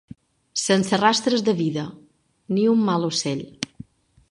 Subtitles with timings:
[0.61, 1.85] Sense rastres de vida,
[2.57, 3.47] ni un mal ocell.